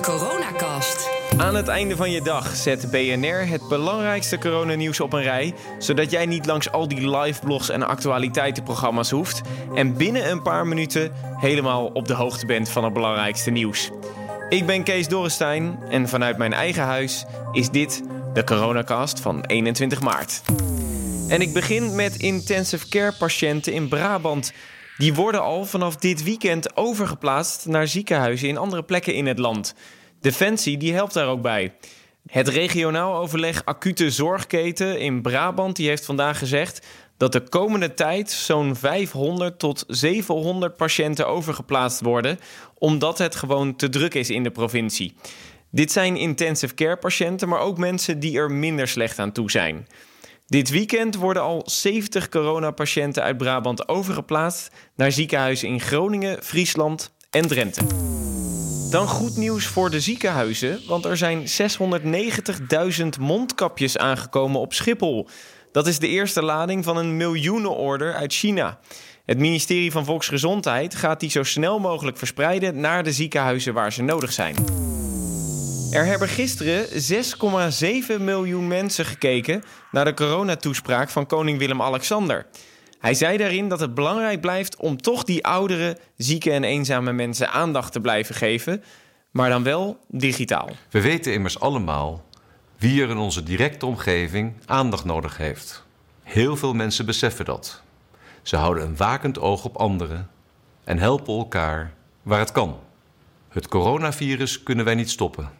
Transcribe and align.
Coronacast. 0.00 1.10
Aan 1.36 1.54
het 1.54 1.68
einde 1.68 1.96
van 1.96 2.10
je 2.10 2.22
dag 2.22 2.56
zet 2.56 2.90
BNR 2.90 3.48
het 3.48 3.68
belangrijkste 3.68 4.38
coronanieuws 4.38 5.00
op 5.00 5.12
een 5.12 5.22
rij, 5.22 5.54
zodat 5.78 6.10
jij 6.10 6.26
niet 6.26 6.46
langs 6.46 6.72
al 6.72 6.88
die 6.88 7.18
live 7.18 7.40
blogs 7.40 7.68
en 7.68 7.82
actualiteitenprogramma's 7.82 9.10
hoeft 9.10 9.40
en 9.74 9.96
binnen 9.96 10.30
een 10.30 10.42
paar 10.42 10.66
minuten 10.66 11.12
helemaal 11.36 11.86
op 11.86 12.08
de 12.08 12.14
hoogte 12.14 12.46
bent 12.46 12.68
van 12.68 12.84
het 12.84 12.92
belangrijkste 12.92 13.50
nieuws. 13.50 13.90
Ik 14.48 14.66
ben 14.66 14.82
Kees 14.82 15.08
Dorrestein 15.08 15.78
en 15.88 16.08
vanuit 16.08 16.38
mijn 16.38 16.52
eigen 16.52 16.82
huis 16.82 17.24
is 17.52 17.70
dit 17.70 18.02
de 18.32 18.44
Coronacast 18.44 19.20
van 19.20 19.44
21 19.44 20.00
maart. 20.00 20.42
En 21.28 21.40
ik 21.40 21.52
begin 21.52 21.94
met 21.94 22.16
intensive 22.16 22.88
care 22.88 23.12
patiënten 23.18 23.72
in 23.72 23.88
Brabant. 23.88 24.52
Die 25.00 25.14
worden 25.14 25.42
al 25.42 25.64
vanaf 25.64 25.96
dit 25.96 26.22
weekend 26.22 26.76
overgeplaatst 26.76 27.66
naar 27.66 27.88
ziekenhuizen 27.88 28.48
in 28.48 28.56
andere 28.56 28.82
plekken 28.82 29.14
in 29.14 29.26
het 29.26 29.38
land. 29.38 29.74
Defensie 30.20 30.76
die 30.76 30.92
helpt 30.92 31.14
daar 31.14 31.28
ook 31.28 31.42
bij. 31.42 31.72
Het 32.26 32.48
regionaal 32.48 33.16
overleg 33.16 33.64
acute 33.64 34.10
zorgketen 34.10 35.00
in 35.00 35.22
Brabant 35.22 35.76
die 35.76 35.88
heeft 35.88 36.04
vandaag 36.04 36.38
gezegd 36.38 36.86
dat 37.16 37.32
de 37.32 37.40
komende 37.40 37.94
tijd 37.94 38.30
zo'n 38.30 38.76
500 38.76 39.58
tot 39.58 39.84
700 39.88 40.76
patiënten 40.76 41.28
overgeplaatst 41.28 42.00
worden, 42.00 42.38
omdat 42.78 43.18
het 43.18 43.34
gewoon 43.34 43.76
te 43.76 43.88
druk 43.88 44.14
is 44.14 44.30
in 44.30 44.42
de 44.42 44.50
provincie. 44.50 45.14
Dit 45.70 45.92
zijn 45.92 46.16
intensive 46.16 46.74
care 46.74 46.96
patiënten, 46.96 47.48
maar 47.48 47.60
ook 47.60 47.78
mensen 47.78 48.20
die 48.20 48.38
er 48.38 48.50
minder 48.50 48.88
slecht 48.88 49.18
aan 49.18 49.32
toe 49.32 49.50
zijn. 49.50 49.86
Dit 50.46 50.70
weekend 50.70 51.14
worden 51.14 51.42
al 51.42 51.62
70 51.64 52.28
coronapatiënten 52.28 53.22
uit 53.22 53.36
Brabant 53.36 53.88
overgeplaatst 53.88 54.74
naar 54.96 55.12
ziekenhuizen 55.12 55.68
in 55.68 55.80
Groningen, 55.80 56.42
Friesland 56.42 57.12
en 57.30 57.46
Drenthe. 57.46 57.82
Dan 58.90 59.08
goed 59.08 59.36
nieuws 59.36 59.66
voor 59.66 59.90
de 59.90 60.00
ziekenhuizen, 60.00 60.80
want 60.86 61.04
er 61.04 61.16
zijn 61.16 61.46
690.000 63.00 63.06
mondkapjes 63.20 63.98
aangekomen 63.98 64.60
op 64.60 64.72
Schiphol. 64.72 65.28
Dat 65.72 65.86
is 65.86 65.98
de 65.98 66.08
eerste 66.08 66.42
lading 66.42 66.84
van 66.84 66.96
een 66.96 67.16
miljoenenorder 67.16 68.14
uit 68.14 68.32
China. 68.32 68.78
Het 69.26 69.38
ministerie 69.38 69.92
van 69.92 70.04
Volksgezondheid 70.04 70.94
gaat 70.94 71.20
die 71.20 71.30
zo 71.30 71.42
snel 71.42 71.78
mogelijk 71.78 72.18
verspreiden 72.18 72.80
naar 72.80 73.02
de 73.02 73.12
ziekenhuizen 73.12 73.74
waar 73.74 73.92
ze 73.92 74.02
nodig 74.02 74.32
zijn. 74.32 74.56
Er 75.90 76.04
hebben 76.04 76.28
gisteren 76.28 76.86
6,7 78.18 78.20
miljoen 78.20 78.68
mensen 78.68 79.04
gekeken 79.04 79.62
naar 79.90 80.04
de 80.04 80.14
coronatoespraak 80.14 81.10
van 81.10 81.26
koning 81.26 81.58
Willem-Alexander. 81.58 82.46
Hij 83.00 83.14
zei 83.14 83.36
daarin 83.36 83.68
dat 83.68 83.80
het 83.80 83.94
belangrijk 83.94 84.40
blijft 84.40 84.76
om 84.76 85.02
toch 85.02 85.24
die 85.24 85.46
oudere, 85.46 85.98
zieke 86.16 86.50
en 86.50 86.64
eenzame 86.64 87.12
mensen 87.12 87.50
aandacht 87.50 87.92
te 87.92 88.00
blijven 88.00 88.34
geven, 88.34 88.82
maar 89.30 89.48
dan 89.48 89.62
wel 89.62 89.98
digitaal. 90.08 90.70
We 90.90 91.00
weten 91.00 91.32
immers 91.32 91.60
allemaal 91.60 92.24
wie 92.76 93.02
er 93.02 93.10
in 93.10 93.16
onze 93.16 93.42
directe 93.42 93.86
omgeving 93.86 94.52
aandacht 94.66 95.04
nodig 95.04 95.36
heeft. 95.36 95.84
Heel 96.22 96.56
veel 96.56 96.74
mensen 96.74 97.06
beseffen 97.06 97.44
dat. 97.44 97.82
Ze 98.42 98.56
houden 98.56 98.84
een 98.84 98.96
wakend 98.96 99.38
oog 99.38 99.64
op 99.64 99.76
anderen 99.76 100.30
en 100.84 100.98
helpen 100.98 101.36
elkaar 101.36 101.92
waar 102.22 102.38
het 102.38 102.52
kan. 102.52 102.78
Het 103.48 103.68
coronavirus 103.68 104.62
kunnen 104.62 104.84
wij 104.84 104.94
niet 104.94 105.10
stoppen. 105.10 105.50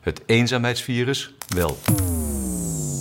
Het 0.00 0.22
eenzaamheidsvirus 0.26 1.34
wel. 1.48 1.76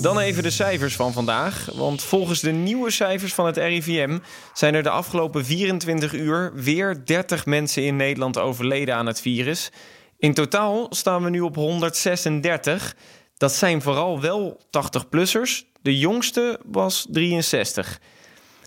Dan 0.02 0.20
even 0.20 0.44
de 0.44 0.50
cijfers 0.50 0.96
van 0.96 1.14
vandaag. 1.14 1.70
Want 1.74 2.04
volgens 2.04 2.40
de 2.40 2.52
nieuwe 2.52 2.92
cijfers 2.92 3.34
van 3.34 3.46
het 3.46 3.58
RIVM 3.58 4.18
zijn 4.54 4.74
er 4.74 4.84
de 4.84 4.90
afgelopen 4.90 5.46
24 5.46 6.14
uur 6.14 6.52
weer 6.54 7.06
30 7.06 7.46
mensen 7.46 7.84
in 7.84 7.96
Nederland 7.96 8.38
overleden 8.38 8.96
aan 8.96 9.06
het 9.06 9.22
virus. 9.22 9.72
In 10.18 10.34
totaal 10.34 10.88
staan 10.90 11.24
we 11.24 11.30
nu 11.30 11.42
op 11.42 11.56
136. 11.56 12.96
Dat 13.38 13.54
zijn 13.54 13.82
vooral 13.82 14.22
wel 14.22 14.60
80-plussers. 14.66 15.64
De 15.82 15.98
jongste 15.98 16.60
was 16.66 17.06
63. 17.10 18.00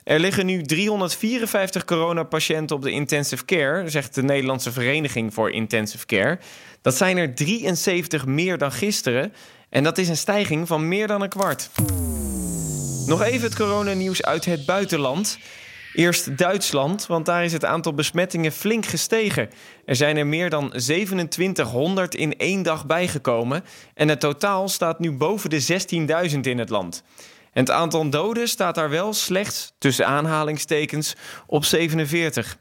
Er 0.05 0.19
liggen 0.19 0.47
nu 0.47 0.63
354 0.63 1.85
coronapatiënten 1.85 2.77
op 2.77 2.83
de 2.83 2.91
intensive 2.91 3.45
care, 3.45 3.89
zegt 3.89 4.15
de 4.15 4.23
Nederlandse 4.23 4.73
Vereniging 4.73 5.35
voor 5.35 5.51
Intensive 5.51 6.07
Care. 6.07 6.39
Dat 6.83 6.97
zijn 6.97 7.17
er 7.17 7.35
73 7.35 8.27
meer 8.27 8.59
dan 8.59 8.73
gisteren 8.73 9.33
en 9.71 9.83
dat 9.83 9.99
is 9.99 10.09
een 10.09 10.17
stijging 10.17 10.67
van 10.67 10.89
meer 10.89 11.07
dan 11.07 11.23
een 11.23 11.29
kwart. 11.29 11.71
Nog 13.07 13.23
even 13.23 13.43
het 13.43 13.57
coronanieuws 13.57 14.23
uit 14.23 14.45
het 14.45 14.67
buitenland. 14.67 15.39
Eerst 15.95 16.39
Duitsland, 16.39 17.07
want 17.07 17.27
daar 17.27 17.45
is 17.45 17.53
het 17.53 17.65
aantal 17.65 17.95
besmettingen 17.95 18.53
flink 18.53 18.87
gestegen. 18.87 19.51
Er 19.85 19.97
zijn 19.97 20.17
er 20.17 20.27
meer 20.27 20.51
dan 20.51 20.71
2700 20.71 22.15
in 22.15 22.37
één 22.37 22.63
dag 22.63 22.87
bijgekomen 22.87 23.65
en 23.95 24.09
het 24.09 24.21
totaal 24.21 24.69
staat 24.69 24.99
nu 24.99 25.13
boven 25.13 25.51
de 25.51 25.67
16.000 26.33 26.39
in 26.41 26.59
het 26.59 26.69
land. 26.69 27.03
En 27.53 27.61
het 27.61 27.71
aantal 27.71 28.11
doden 28.11 28.49
staat 28.49 28.75
daar 28.75 28.91
wel 28.91 29.13
slechts, 29.13 29.73
tussen 29.79 30.07
aanhalingstekens, 30.07 31.15
op 31.47 31.65
47. 31.65 32.59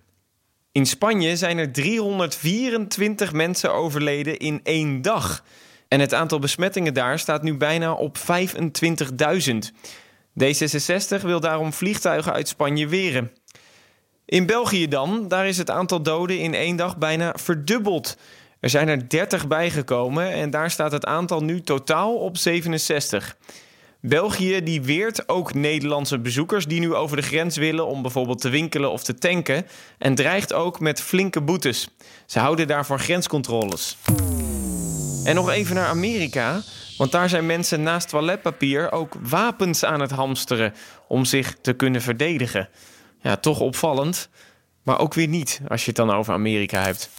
In 0.72 0.85
Spanje 0.85 1.35
zijn 1.35 1.57
er 1.57 1.72
324 1.72 3.34
mensen 3.34 3.74
overleden 3.74 4.38
in 4.38 4.59
één 4.63 5.01
dag. 5.01 5.44
En 5.88 6.00
het 6.00 6.14
aantal 6.14 6.40
besmettingen 6.40 6.94
daar 6.94 7.20
staat 7.20 7.44
nu 7.44 7.58
bijna 7.58 7.94
op 7.94 8.18
25.000. 8.18 8.24
D66 10.44 11.22
wil 11.22 11.40
daarom 11.40 11.74
vliegtuigen 11.74 12.34
uit 12.34 12.48
Spanje 12.48 12.88
weren. 12.88 13.31
In 14.25 14.46
België 14.46 14.88
dan, 14.88 15.28
daar 15.28 15.48
is 15.48 15.58
het 15.58 15.70
aantal 15.70 16.02
doden 16.02 16.40
in 16.40 16.53
één 16.53 16.75
dag 16.75 16.98
bijna 16.98 17.34
verdubbeld. 17.36 18.18
Er 18.59 18.70
zijn 18.70 18.88
er 18.88 19.09
30 19.09 19.48
bijgekomen 19.48 20.31
en 20.31 20.50
daar 20.50 20.72
staat 20.72 20.92
het 20.92 21.06
aantal 21.06 21.44
nu 21.44 21.62
totaal 21.62 22.16
op 22.16 22.38
67. 22.38 23.38
België 24.02 24.64
die 24.64 24.81
weert 24.81 25.30
ook 25.30 25.54
Nederlandse 25.54 26.19
bezoekers 26.19 26.66
die 26.66 26.80
nu 26.80 26.94
over 26.94 27.16
de 27.16 27.24
grens 27.24 27.58
willen 27.58 27.86
om 27.86 28.02
bijvoorbeeld 28.02 28.42
te 28.42 28.50
winkelen 28.50 28.92
of 28.92 29.04
te 29.04 29.14
tanken 29.14 29.68
en 29.98 30.16
dreigt 30.16 30.54
ook 30.54 30.80
met 30.80 31.02
flinke 31.02 31.42
boetes. 31.42 31.88
Ze 32.25 32.40
houden 32.40 32.68
daarvoor 32.68 33.00
grenscontroles. 33.00 33.98
En 35.27 35.35
nog 35.35 35.49
even 35.49 35.75
naar 35.75 35.88
Amerika, 35.88 36.61
want 36.97 37.11
daar 37.11 37.29
zijn 37.29 37.45
mensen 37.45 37.83
naast 37.83 38.09
toiletpapier 38.09 38.91
ook 38.91 39.15
wapens 39.21 39.83
aan 39.83 39.99
het 39.99 40.11
hamsteren 40.11 40.73
om 41.07 41.25
zich 41.25 41.55
te 41.61 41.73
kunnen 41.73 42.01
verdedigen. 42.01 42.69
Ja, 43.21 43.35
toch 43.35 43.59
opvallend, 43.59 44.29
maar 44.83 44.99
ook 44.99 45.13
weer 45.13 45.27
niet 45.27 45.61
als 45.67 45.81
je 45.81 45.88
het 45.88 45.95
dan 45.95 46.11
over 46.11 46.33
Amerika 46.33 46.81
hebt. 46.81 47.09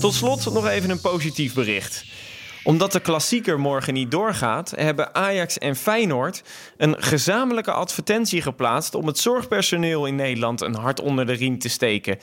Tot 0.00 0.14
slot 0.14 0.52
nog 0.52 0.66
even 0.66 0.90
een 0.90 1.00
positief 1.00 1.54
bericht 1.54 2.04
omdat 2.64 2.92
de 2.92 3.00
klassieker 3.00 3.60
morgen 3.60 3.94
niet 3.94 4.10
doorgaat, 4.10 4.72
hebben 4.76 5.14
Ajax 5.14 5.58
en 5.58 5.76
Feyenoord 5.76 6.42
een 6.76 7.02
gezamenlijke 7.02 7.72
advertentie 7.72 8.42
geplaatst 8.42 8.94
om 8.94 9.06
het 9.06 9.18
zorgpersoneel 9.18 10.06
in 10.06 10.14
Nederland 10.14 10.60
een 10.60 10.74
hart 10.74 11.00
onder 11.00 11.26
de 11.26 11.32
riem 11.32 11.58
te 11.58 11.68
steken. 11.68 12.18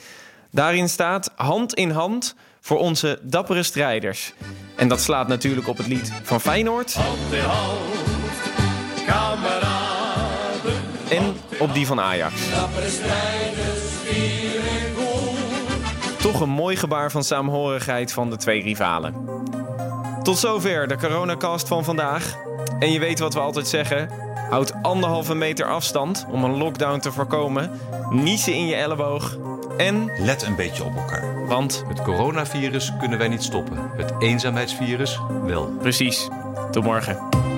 Daarin 0.50 0.88
staat 0.88 1.32
hand 1.36 1.74
in 1.74 1.90
hand 1.90 2.34
voor 2.60 2.78
onze 2.78 3.18
dappere 3.22 3.62
strijders. 3.62 4.32
En 4.76 4.88
dat 4.88 5.00
slaat 5.00 5.28
natuurlijk 5.28 5.68
op 5.68 5.76
het 5.76 5.86
lied 5.86 6.12
van 6.22 6.40
Feyenoord. 6.40 6.94
Hand 6.94 7.32
in 7.32 7.40
hand, 7.40 7.78
kameraden. 9.06 10.82
En 11.10 11.34
op 11.58 11.74
die 11.74 11.86
van 11.86 12.00
Ajax. 12.00 12.50
Dappere 12.50 12.88
strijders, 12.88 13.78
Toch 16.18 16.40
een 16.40 16.48
mooi 16.50 16.76
gebaar 16.76 17.10
van 17.10 17.24
saamhorigheid 17.24 18.12
van 18.12 18.30
de 18.30 18.36
twee 18.36 18.62
rivalen. 18.62 19.14
Tot 20.22 20.38
zover 20.38 20.88
de 20.88 20.96
coronacast 20.96 21.68
van 21.68 21.84
vandaag. 21.84 22.34
En 22.78 22.92
je 22.92 22.98
weet 22.98 23.18
wat 23.18 23.34
we 23.34 23.40
altijd 23.40 23.68
zeggen. 23.68 24.10
Houd 24.50 24.72
anderhalve 24.82 25.34
meter 25.34 25.66
afstand 25.66 26.26
om 26.30 26.44
een 26.44 26.56
lockdown 26.56 26.98
te 26.98 27.12
voorkomen. 27.12 27.70
Niezen 28.10 28.54
in 28.54 28.66
je 28.66 28.74
elleboog. 28.74 29.36
En... 29.76 30.10
Let 30.18 30.42
een 30.42 30.56
beetje 30.56 30.84
op 30.84 30.96
elkaar. 30.96 31.46
Want... 31.46 31.84
Het 31.88 32.02
coronavirus 32.02 32.92
kunnen 32.98 33.18
wij 33.18 33.28
niet 33.28 33.42
stoppen. 33.42 33.90
Het 33.96 34.12
eenzaamheidsvirus 34.18 35.20
wel. 35.42 35.66
Precies. 35.66 36.28
Tot 36.70 36.84
morgen. 36.84 37.49